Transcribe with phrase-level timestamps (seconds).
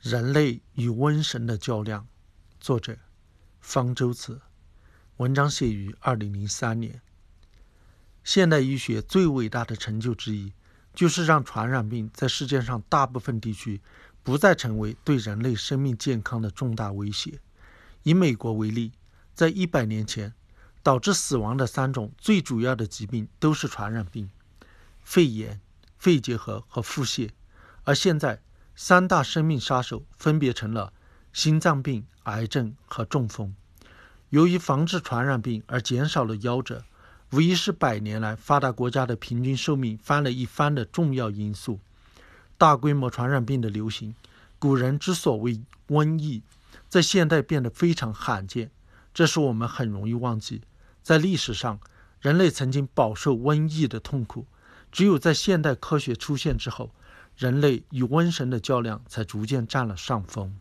[0.00, 2.06] 人类与瘟神的较量，
[2.60, 2.96] 作者
[3.60, 4.40] 方舟子。
[5.16, 7.00] 文章写于二零零三年。
[8.22, 10.52] 现代医学最伟大的成就之一，
[10.94, 13.80] 就是让传染病在世界上大部分地区
[14.22, 17.40] 不再成为对人类生命健康的重大威胁。
[18.04, 18.92] 以美国为例，
[19.34, 20.32] 在一百年前，
[20.84, 24.30] 导致死亡的三种最主要的疾病都是传染病：
[25.00, 25.60] 肺炎、
[25.96, 27.30] 肺结核和腹泻。
[27.82, 28.40] 而现在，
[28.80, 30.92] 三大生命杀手分别成了
[31.32, 33.52] 心脏病、癌症和中风。
[34.28, 36.84] 由于防治传染病而减少了夭折，
[37.32, 41.80] 无疑是百年来发达国家的平均寿命翻了一番的重要因素。
[42.56, 44.14] 大规模传染病的流行，
[44.60, 46.44] 古人之所谓瘟疫，
[46.88, 48.70] 在现代变得非常罕见。
[49.12, 50.62] 这使我们很容易忘记，
[51.02, 51.80] 在历史上，
[52.20, 54.46] 人类曾经饱受瘟疫的痛苦。
[54.92, 56.92] 只有在现代科学出现之后，
[57.38, 60.58] 人类与瘟神的较量才逐渐占了上风。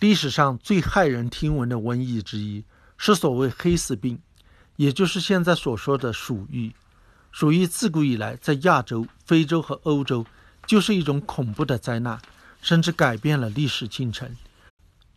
[0.00, 2.64] 历史上最骇人听闻的瘟疫之一
[2.98, 4.20] 是所谓黑死病，
[4.74, 6.74] 也就是现在所说的鼠疫。
[7.30, 10.26] 鼠疫自古以来在亚洲、非洲和欧洲
[10.66, 12.20] 就是一种恐怖的灾难，
[12.60, 14.34] 甚至改变了历史进程。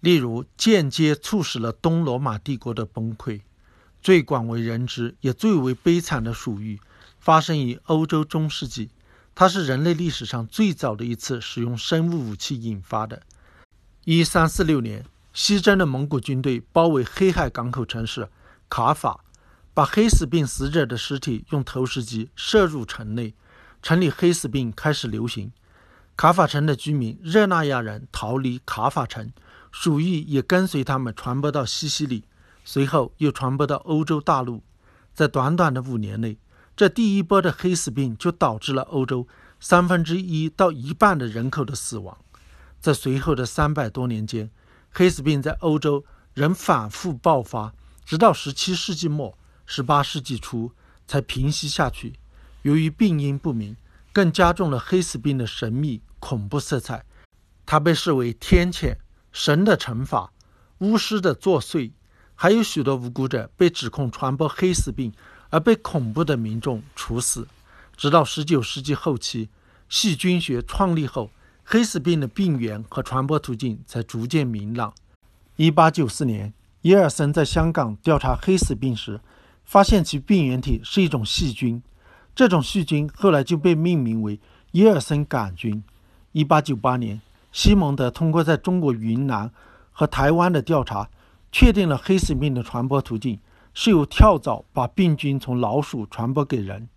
[0.01, 3.41] 例如，间接促使了东罗马帝国的崩溃。
[4.03, 6.79] 最广为人知也最为悲惨的鼠疫，
[7.19, 8.91] 发生于欧洲中世纪。
[9.39, 13.21] 它是人类历史上最早的一次使用生物武器引发的。
[14.03, 18.27] 一三四六年，西征的蒙古军队包围黑海港口城市
[18.67, 19.23] 卡法，
[19.73, 23.33] 把黑死病死者的尸体用投石机射入城内，
[23.81, 25.53] 城里黑死病开始流行。
[26.17, 29.31] 卡法城的居民热那亚人逃离卡法城，
[29.71, 32.25] 鼠疫也跟随他们传播到西西里，
[32.65, 34.61] 随后又传播到欧洲大陆。
[35.13, 36.37] 在短短的五年内，
[36.79, 39.27] 这第一波的黑死病就导致了欧洲
[39.59, 42.17] 三分之一到一半的人口的死亡。
[42.79, 44.49] 在随后的三百多年间，
[44.89, 47.73] 黑死病在欧洲仍反复爆发，
[48.05, 50.71] 直到十七世纪末、十八世纪初
[51.05, 52.13] 才平息下去。
[52.61, 53.75] 由于病因不明，
[54.13, 57.03] 更加重了黑死病的神秘恐怖色彩。
[57.65, 58.95] 它被视为天谴、
[59.33, 60.31] 神的惩罚、
[60.77, 61.91] 巫师的作祟，
[62.35, 65.11] 还有许多无辜者被指控传播黑死病。
[65.49, 67.47] 而被恐怖的民众处死，
[67.95, 69.49] 直到19世纪后期，
[69.87, 71.31] 细菌学创立后，
[71.63, 74.93] 黑死病的病源和传播途径才逐渐明朗。
[75.57, 79.19] 1894年，耶尔森在香港调查黑死病时，
[79.65, 81.81] 发现其病原体是一种细菌，
[82.35, 84.39] 这种细菌后来就被命名为
[84.71, 85.83] 耶尔森杆菌。
[86.33, 87.21] 1898年，
[87.51, 89.51] 西蒙德通过在中国云南
[89.91, 91.09] 和台湾的调查，
[91.51, 93.39] 确定了黑死病的传播途径。
[93.73, 96.89] 是由跳蚤把病菌从老鼠传播给人。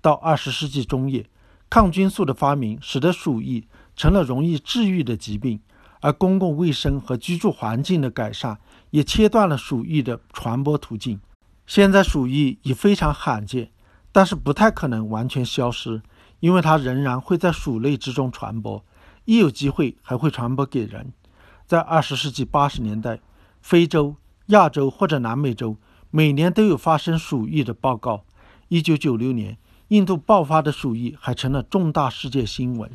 [0.00, 1.26] 到二十世纪中叶，
[1.68, 3.66] 抗菌素的发明使得鼠疫
[3.96, 5.60] 成了容易治愈的疾病，
[6.00, 8.58] 而公共卫生和居住环境的改善
[8.90, 11.18] 也切断了鼠疫的传播途径。
[11.66, 13.70] 现在鼠疫已非常罕见，
[14.12, 16.00] 但是不太可能完全消失，
[16.38, 18.84] 因为它仍然会在鼠类之中传播，
[19.24, 21.12] 一有机会还会传播给人。
[21.66, 23.18] 在二十世纪八十年代，
[23.60, 24.14] 非洲、
[24.46, 25.76] 亚洲或者南美洲。
[26.16, 28.24] 每年都有发生鼠疫的报告。
[28.68, 32.90] 一九九六年，印度爆发的鼠疫还成了重大世界新闻。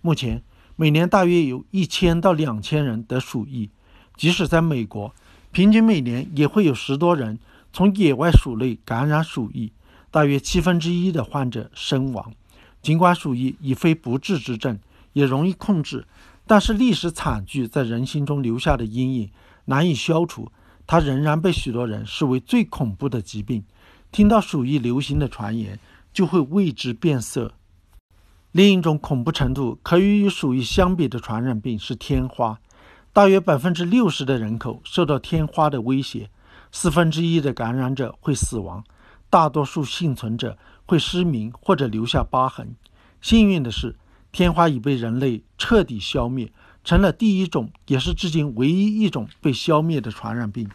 [0.00, 0.42] 目前，
[0.74, 3.70] 每年大约有一千到两千人得鼠疫。
[4.16, 5.14] 即使在美国，
[5.52, 7.38] 平均每年也会有十多人
[7.72, 9.70] 从野外鼠类感染鼠疫，
[10.10, 12.32] 大约七分之一的患者身亡。
[12.82, 14.80] 尽管鼠疫已非不治之症，
[15.12, 16.08] 也容易控制，
[16.44, 19.30] 但是历史惨剧在人心中留下的阴影
[19.66, 20.50] 难以消除。
[20.86, 23.64] 它仍然被许多人视为最恐怖的疾病。
[24.12, 25.78] 听到鼠疫流行的传言，
[26.12, 27.54] 就会为之变色。
[28.52, 32.60] 另一种恐怖程度可与鼠疫相比的传染病是天花。
[33.12, 36.30] 大约百分之六十的人口受到天花的威胁，
[36.70, 38.84] 四分之一的感染者会死亡，
[39.30, 42.74] 大多数幸存者会失明或者留下疤痕。
[43.20, 43.96] 幸运的是，
[44.30, 46.52] 天花已被人类彻底消灭。
[46.84, 50.68] 成了第一种，也是至今唯一一种被消灭的传染病。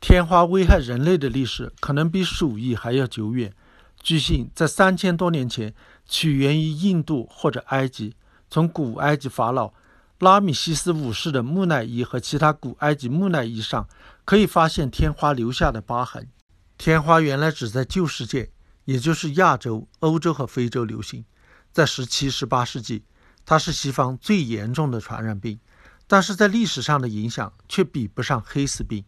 [0.00, 3.54] 天花危害人类的历史可能比鼠疫还要久远。
[4.02, 5.72] 据信，在三千多年前，
[6.06, 8.14] 起源于印度或者埃及。
[8.50, 9.72] 从古埃及法老
[10.20, 13.88] 拉米西斯五世的木乃伊和其他古埃及木乃伊上，
[14.24, 16.28] 可以发现天花留下的疤痕。
[16.76, 18.50] 天花原来只在旧世界，
[18.86, 21.24] 也就是亚洲、欧洲和非洲流行。
[21.72, 23.04] 在十七、十八世纪。
[23.48, 25.58] 它是西方最严重的传染病，
[26.06, 29.02] 但是在历史上的影响却比不上黑死病。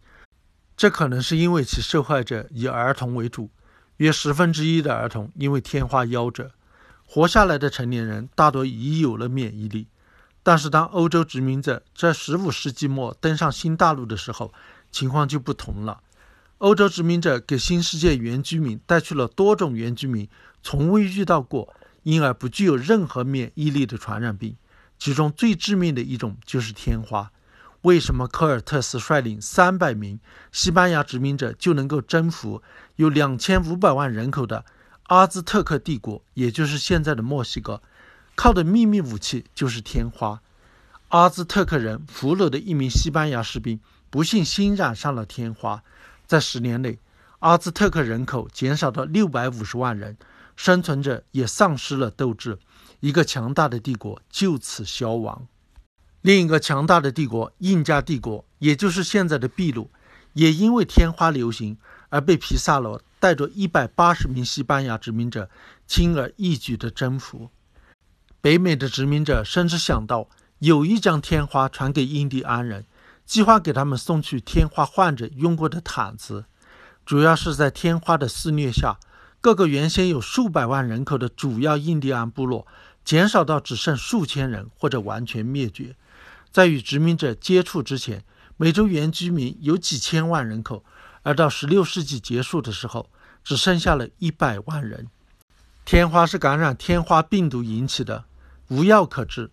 [0.79, 3.51] 这可能是因为其受害者以儿童为主，
[3.99, 6.53] 约十分之一的儿童因为天花夭折，
[7.05, 9.89] 活下来的成年人大多已有了免疫力。
[10.43, 14.55] 但是当欧洲殖民者在15世纪末登上新大陆的时候，
[14.91, 16.01] 情况就不同了。
[16.57, 20.27] 欧洲殖民者给新世界原居民带去了多种原居民
[20.63, 21.75] 从未遇到过，
[22.11, 24.57] 因而不具有任何免疫力的传染病，
[24.99, 27.31] 其中最致命的一种就是天花。
[27.83, 30.19] 为什么科尔特斯率领三百名
[30.51, 32.63] 西班牙殖民者就能够征服
[32.97, 34.65] 有两千五百万人口的
[35.05, 37.81] 阿兹特克帝国，也就是现在的墨西哥？
[38.35, 40.43] 靠的秘密武器就是天花。
[41.11, 43.81] 阿兹特克人俘虏的一名西班牙士兵
[44.11, 45.83] 不幸新染上了天花，
[46.27, 46.99] 在十年内，
[47.39, 50.17] 阿兹特克人口减少到六百五十万人，
[50.63, 52.59] 生存者也丧失了斗志，
[53.01, 55.47] 一个强大的帝国就此消亡。
[56.21, 59.91] 另一个强大的帝国——印加帝国，也就是现在的秘鲁，
[60.35, 61.79] 也因为天花流行
[62.11, 65.49] 而被皮萨罗带着一百八十名西班牙殖民者
[65.87, 67.49] 轻而易举地征服。
[68.43, 70.29] 北美的殖民者甚至想到
[70.59, 72.85] 有意将天花传给印第安人，
[73.25, 76.45] 计划给他们送去天花患者用过的毯子。
[77.07, 78.99] 主要是在天花的肆虐下，
[79.41, 82.67] 各个原先有数百万人口的主要印第安部落
[83.05, 85.97] 减少到只剩数千人，或者完全灭绝。
[86.51, 88.23] 在与殖民者接触之前，
[88.59, 90.85] 美洲原居民有几千万人口，
[91.23, 93.09] 而到16世纪结束的时候，
[93.43, 95.09] 只剩下了一百万人。
[95.87, 98.25] 天花是感染天花病毒引起的，
[98.69, 99.51] 无药可治。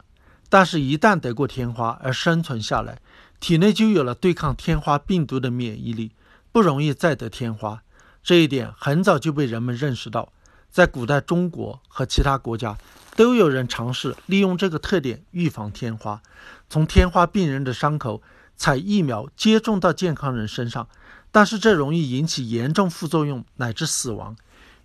[0.49, 2.99] 但是，一旦得过天花而生存下来，
[3.39, 6.11] 体内就有了对抗天花病毒的免疫力，
[6.51, 7.83] 不容易再得天花。
[8.27, 10.33] 这一点很早就被人们认识到，
[10.69, 12.77] 在古代中国和其他国家。
[13.15, 16.21] 都有人尝试利用这个特点预防天花，
[16.69, 18.21] 从天花病人的伤口
[18.57, 20.89] 采疫苗接种到健康人身上，
[21.31, 24.35] 但是这容易引起严重副作用乃至死亡。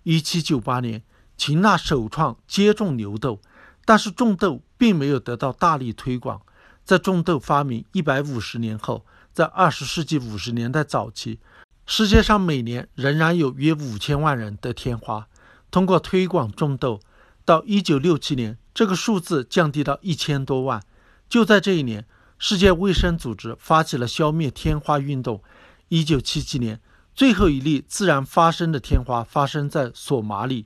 [0.05, 1.03] 一七九八年，
[1.37, 3.41] 秦娜首创接种牛痘，
[3.85, 6.41] 但是种痘并没有得到大力推广。
[6.85, 9.05] 在种痘发明一百五十年后，
[9.35, 11.41] 在二十世纪五十年代早期，
[11.94, 15.29] 世界上每年仍然有约五千万人得天花。
[15.71, 17.03] 通过推广种痘。
[17.44, 20.83] 到一九六七年，这个数字降低到一千多万。
[21.29, 22.06] 就在这一年，
[22.39, 25.43] 世界卫生组织发起了消灭天花运动。
[25.89, 26.81] 一九七七年，
[27.15, 30.65] 最后一例自然发生的天花发生在索马里。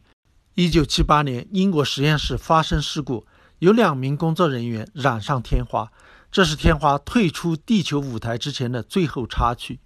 [0.55, 3.26] 一九七八年，英国实验室发生事故，
[3.58, 5.90] 有两名工作人员染上天花，
[6.31, 9.81] 这是天花退出地球舞台之前的最后插曲。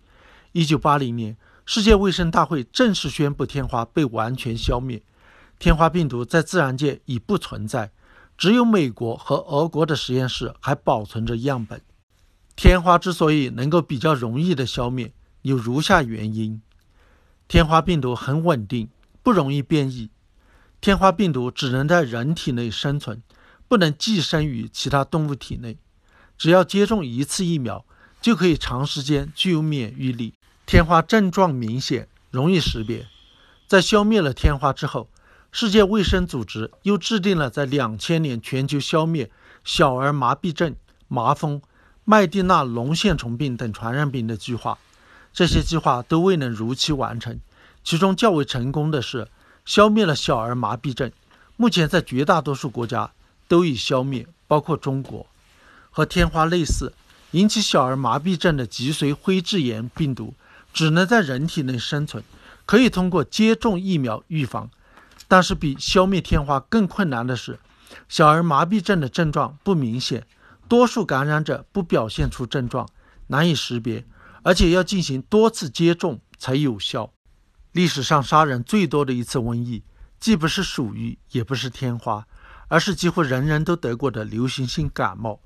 [0.52, 5.00] 一九八零年，世界卫生大会正式宣布天花被完全消灭。
[5.61, 7.93] 天花病毒在自然界已不存在，
[8.37, 11.81] 只有美国和俄国的实验室还保存着样本。
[12.56, 15.12] 天花之所以能够比较容易的消灭，
[15.43, 16.61] 有如下原因：
[17.46, 18.88] 天花病毒很稳定，
[19.23, 20.11] 不容易变异。
[20.81, 23.23] 天花病毒只能在人体内生存，
[23.69, 25.79] 不能寄生于其他动物体内。
[26.37, 27.85] 只要接种一次疫苗，
[28.20, 30.35] 就可以长时间具有免疫力。
[30.70, 33.08] 天花症状明显，容易识别。
[33.67, 35.08] 在消灭了天花之后，
[35.50, 39.28] 世界卫生组织又制定了在两千年全球消灭
[39.64, 40.76] 小儿麻痹症、
[41.08, 41.61] 麻风、
[42.05, 44.78] 麦地那龙线虫病等传染病的计划，
[45.32, 47.40] 这些计划都未能如期完成。
[47.82, 49.26] 其中较为成功的是
[49.64, 51.11] 消灭了小儿麻痹症，
[51.56, 53.11] 目前在绝大多数国家
[53.49, 55.26] 都已消灭，包括中国。
[55.90, 56.93] 和天花类似，
[57.32, 60.32] 引起小儿麻痹症的脊髓灰质炎病毒
[60.72, 62.22] 只能在人体内生存，
[62.67, 64.70] 可以通过接种疫苗预防。
[65.29, 67.58] 但是比消灭天花更困难的是，
[68.08, 70.27] 小儿麻痹症的症状不明显，
[70.69, 72.89] 多数感染者不表现出症状，
[73.29, 74.05] 难以识别，
[74.43, 77.12] 而且要进行多次接种才有效。
[77.72, 79.84] 历史上杀人最多的一次瘟疫，
[80.19, 82.27] 既不是鼠疫，也不是天花，
[82.67, 85.41] 而是几乎人人都得过的流行性感冒。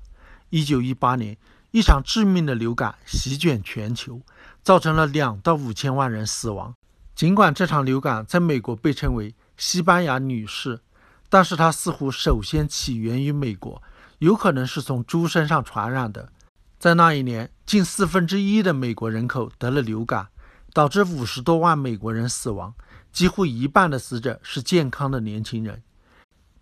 [0.49, 1.37] 一九一八年，
[1.75, 4.21] 一场致命的流感席卷全球，
[4.63, 6.73] 造成了两到五千万人死亡。
[7.13, 10.79] 尽管这场流感在美国被称为西班牙女士，
[11.27, 13.83] 但是它似乎首先起源于美国，
[14.19, 16.29] 有可能是从猪身上传染的。
[16.79, 20.29] 在那一年，近四分之一的美国人口得了流感，
[20.71, 22.73] 导致五十多万美国人死亡，
[23.11, 25.83] 几乎一半的死者是健康的年轻人。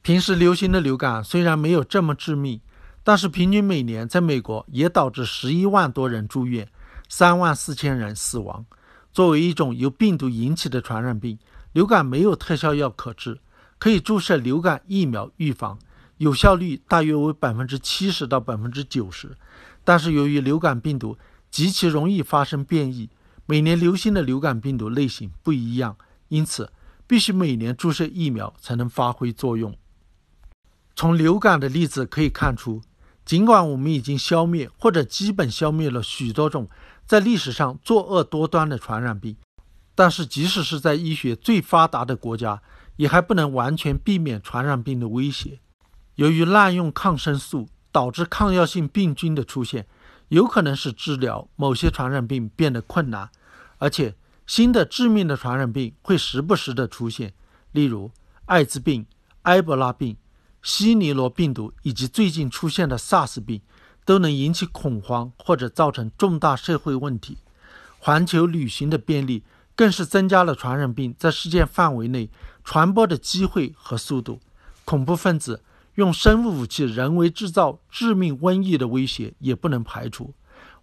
[0.02, 2.60] 平时流行的流感虽然没有这么致命，
[3.04, 6.68] 但是平均每年在美国也导致十一万多人住院，
[7.10, 8.66] 三万四千人死亡。
[9.12, 11.38] 作为一种由病毒引起的传染病。
[11.74, 13.40] 流感没有特效药可治，
[13.80, 15.80] 可以注射流感疫苗预防，
[16.18, 19.36] 有效率大约为百分之七十到百分之九十。
[19.84, 21.18] 但是由于流感病毒
[21.50, 23.10] 极其容易发生变异，
[23.48, 26.72] 每年流行的流感病毒类型不一样，因此
[27.08, 29.76] 必须每年注射疫苗才能发挥作用。
[30.96, 32.84] 从流感的例子可以看出，
[33.26, 36.70] 尽管我们已经消灭或者基本消灭了许多种
[37.06, 39.36] 在历史上作恶多端的传染病，
[39.96, 42.62] 但是即使是在医学最发达的国家，
[42.98, 45.60] 也还不能完全避免传染病的威胁。
[46.16, 49.88] 由于滥用抗生素，导致抗药性病菌的出现，
[50.28, 53.30] 有可能使治疗某些传染病变得困难，
[53.78, 54.16] 而且
[54.46, 57.34] 新的致命的传染病会时不时的出现，
[57.72, 58.12] 例如
[58.46, 59.06] 艾滋病、
[59.44, 60.18] 埃博拉病。
[60.64, 63.62] 西尼罗病毒以及最近出现的 SARS 病
[64.06, 67.38] 都能引起恐慌或者造成重大社会问题。
[68.00, 69.44] 环球旅行的便利
[69.76, 72.30] 更是增加了传染病在世界范围内
[72.64, 74.40] 传播的机会和速度。
[74.86, 75.62] 恐怖分子
[75.96, 80.34] 用生物武器人为制造致命瘟疫的威胁也不能排除。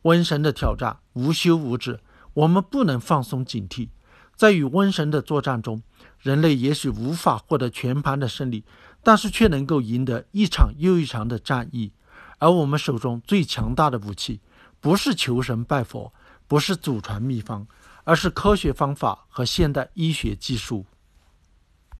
[0.02, 2.00] 瘟神的挑战无休无止，
[2.34, 3.88] 我们不能放松警惕。
[4.34, 5.82] 在与瘟神的作战中，
[6.18, 8.64] 人类也许无法获得全盘的胜利。
[9.02, 11.92] 但是却能够赢得一场又一场的战役，
[12.38, 14.40] 而我们手中最强大的武器，
[14.80, 16.12] 不是求神拜佛，
[16.47, 17.66] 不是祖传秘方，
[18.04, 20.85] 而是科学方法和现代医学技术。